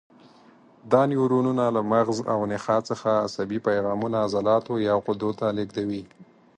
[0.91, 6.03] دا نیورونونه له مغز او نخاع څخه عصبي پیغامونه عضلاتو یا غدو ته لېږدوي.